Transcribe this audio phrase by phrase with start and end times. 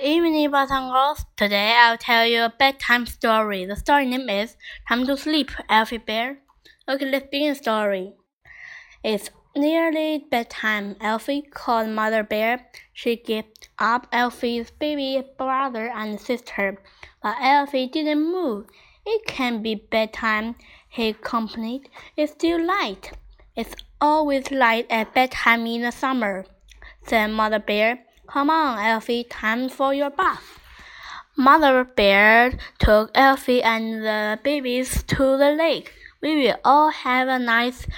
[0.00, 1.26] Good evening, boys and girls.
[1.36, 3.66] Today I'll tell you a bedtime story.
[3.66, 4.56] The story name is
[4.88, 6.38] Time to Sleep, Alfie Bear.
[6.88, 8.14] Okay, let's begin the story.
[9.04, 10.96] It's nearly bedtime.
[11.02, 12.66] Alfie called Mother Bear.
[12.94, 13.44] She gave
[13.78, 16.78] up Alfie's baby brother and sister,
[17.22, 18.68] but Alfie didn't move.
[19.04, 20.54] It can't be bedtime,
[20.88, 21.90] he complained.
[22.16, 23.12] It's still light.
[23.54, 26.46] It's always light at bedtime in the summer,
[27.02, 28.06] said Mother Bear.
[28.32, 30.60] Come on, Alfie, time for your bath.
[31.36, 35.92] Mother Bear took Alfie and the babies to the lake.
[36.22, 37.88] We will all have a nice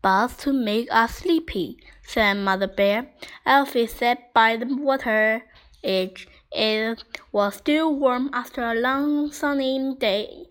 [0.00, 1.76] bath to make us sleepy,
[2.06, 3.10] said Mother Bear.
[3.44, 5.42] Alfie sat by the water
[5.82, 6.28] edge.
[6.52, 7.02] It
[7.32, 10.46] was still warm after a long sunny day,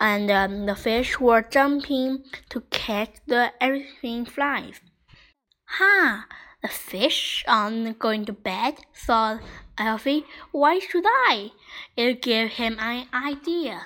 [0.00, 4.80] and um, the fish were jumping to catch the everything flies.
[5.66, 6.26] Ha!
[6.66, 9.40] The fish aren't going to bed, thought
[9.78, 10.24] Alfie.
[10.50, 11.52] Why should I?
[11.96, 13.82] It gave him an idea.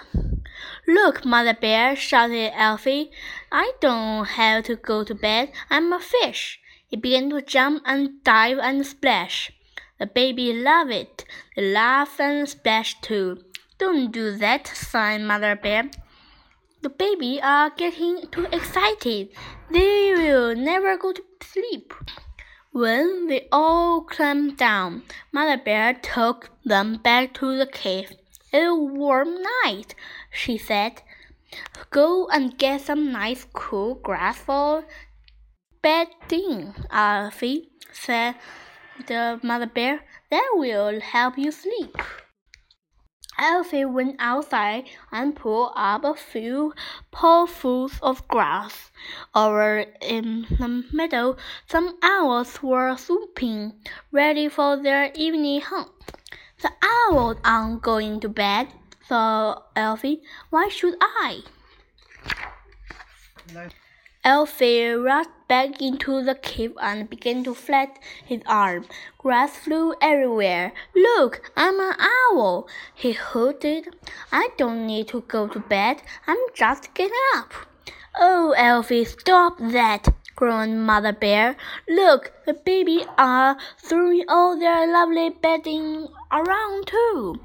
[0.89, 3.11] Look, Mother Bear, shouted Alfie.
[3.53, 5.53] I don't have to go to bed.
[5.69, 6.59] I'm a fish.
[6.89, 9.53] He began to jump and dive and splash.
[9.99, 11.27] The baby loved it.
[11.57, 13.43] They laughed and splashed too.
[13.77, 15.91] Don't do that, sighed Mother Bear.
[16.81, 19.29] The baby are getting too excited.
[19.71, 21.93] They will never go to sleep.
[22.73, 28.13] When they all climbed down, Mother Bear took them back to the cave.
[28.13, 29.97] It's a warm night,
[30.31, 31.03] she said.
[31.91, 34.85] Go and get some nice cool grass for
[35.83, 38.37] bedding, Alfie, said
[39.05, 40.05] the Mother Bear.
[40.31, 41.97] That will help you sleep.
[43.41, 46.75] Alfie went outside and pulled up a few
[47.11, 48.91] pailfuls of grass.
[49.35, 53.73] Over in the meadow, some owls were swooping,
[54.13, 55.89] ready for their evening hunt.
[56.61, 58.69] The owls aren't going to bed,
[59.09, 60.21] thought Alfie.
[60.51, 61.41] Why should I?
[64.23, 68.85] Alfie rushed back into the cave and began to flap his arm.
[69.17, 70.73] Grass flew everywhere.
[70.95, 73.97] Look, I'm an owl, he hooted.
[74.31, 76.03] I don't need to go to bed.
[76.27, 77.55] I'm just getting up.
[78.19, 81.57] Oh, Alfie, stop that, groaned Mother Bear.
[81.89, 87.41] Look, the babies are throwing all their lovely bedding around too.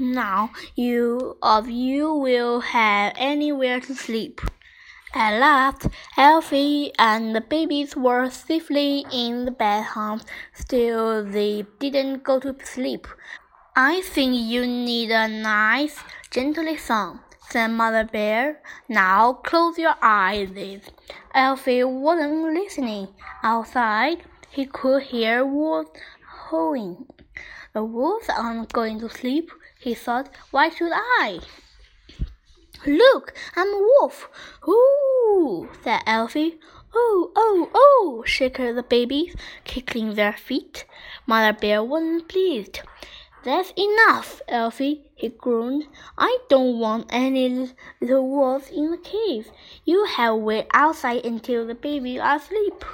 [0.00, 4.40] Now you of you will have anywhere to sleep.
[5.14, 5.88] At last,
[6.18, 10.22] Alfie and the babies were safely in the bedhouse.
[10.52, 13.06] Still, they didn't go to sleep.
[13.74, 15.98] I think you need a nice,
[16.30, 18.60] gentle song, said Mother Bear.
[18.86, 20.50] Now close your eyes.
[21.32, 23.08] Alfie wasn't listening.
[23.42, 25.90] Outside, he could hear wolves
[26.50, 27.06] howling.
[27.72, 30.28] The wolves aren't going to sleep, he thought.
[30.50, 31.40] Why should I?
[32.86, 34.28] Look, I'm a wolf.
[34.68, 36.58] Ooh, said Elfie.
[36.94, 39.34] Oh, oh, oh, shrieked the babies,
[39.64, 40.84] kicking their feet.
[41.26, 42.80] Mother Bear wasn't pleased.
[43.44, 45.84] That's enough, Elfie, he groaned.
[46.16, 49.50] I don't want any little wolves in the cave.
[49.84, 52.84] You have wait outside until the babies are asleep.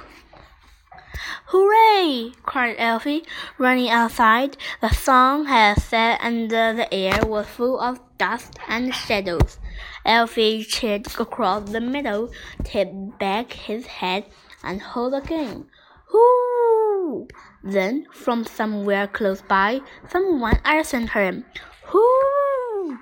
[1.47, 2.33] Hooray!
[2.43, 3.23] cried Elfie,
[3.57, 4.57] running outside.
[4.81, 9.59] The sun had set and the air was full of dust and shadows.
[10.05, 12.29] Alfie cheered across the meadow,
[12.63, 14.25] tipped back his head,
[14.63, 15.65] and howled again.
[16.07, 17.27] Hoo!
[17.63, 21.45] Then, from somewhere close by, someone answered him.
[21.85, 22.99] Hoo!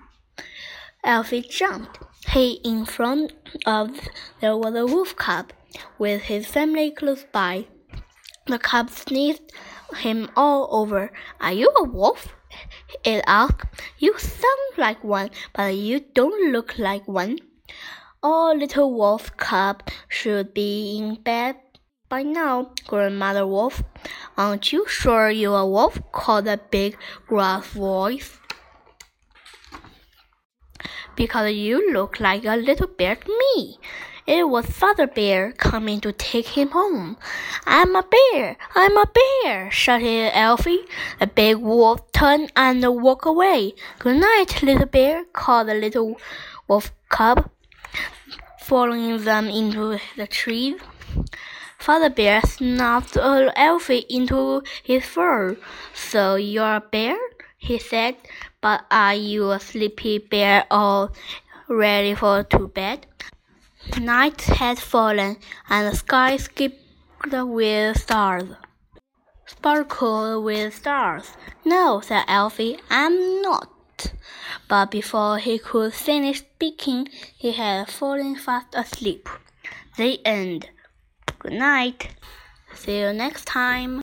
[1.03, 1.99] Alfie jumped.
[2.29, 3.33] He in front
[3.65, 3.99] of
[4.39, 5.51] there was a wolf cub,
[5.99, 7.67] with his family close by.
[8.47, 9.51] The cub sniffed
[9.97, 11.11] him all over.
[11.39, 12.35] Are you a wolf?
[13.03, 13.67] It asked.
[13.97, 17.39] You sound like one, but you don't look like one.
[18.21, 21.57] All little wolf cub should be in bed
[22.07, 23.83] by now, Grandmother Wolf.
[24.37, 25.99] Aren't you sure you're a wolf?
[26.13, 26.95] called a big
[27.27, 28.39] gruff voice.
[31.17, 33.79] Because you look like a little bear to me,
[34.25, 37.17] it was Father Bear coming to take him home.
[37.65, 38.55] I'm a bear!
[38.73, 39.69] I'm a bear!
[39.69, 40.85] shouted Alfie.
[41.19, 43.73] The big wolf turned and walked away.
[43.99, 46.19] Good night, little bear, called the little
[46.67, 47.49] wolf cub,
[48.59, 50.79] following them into the trees.
[51.77, 55.57] Father Bear snuffed Alfie into his fur.
[55.93, 57.17] So you're a bear?
[57.57, 58.15] he said.
[58.61, 61.11] But are you a sleepy bear or
[61.67, 63.05] ready for to bed?
[63.99, 65.37] Night had fallen,
[65.69, 66.81] and the sky skipped
[67.31, 68.49] with stars.
[69.45, 71.25] sparkle with stars.
[71.63, 73.69] No, said Elfie, I'm not.
[74.67, 77.07] But before he could finish speaking,
[77.37, 79.29] he had fallen fast asleep.
[79.97, 80.69] The end.
[81.39, 82.15] Good night.
[82.73, 83.91] See you next time.